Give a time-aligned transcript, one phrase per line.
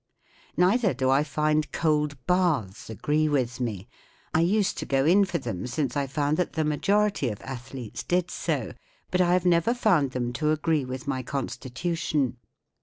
[0.57, 3.87] Neither do I find cold baths agree with me.
[4.33, 8.01] I used to go in for them, since I found that the majority of athletes
[8.01, 8.73] did so,
[9.11, 12.37] but l have never found them to agree with my constitution.